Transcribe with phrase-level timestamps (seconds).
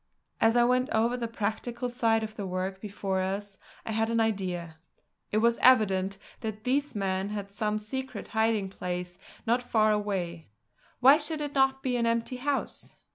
[0.39, 4.19] As I went over the practical side of the work before us, I had an
[4.19, 4.79] idea.
[5.31, 10.49] It was evident that these men had some secret hiding place not far away;
[11.01, 12.91] why should it not be an empty house?